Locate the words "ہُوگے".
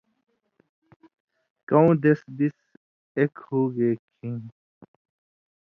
3.45-3.91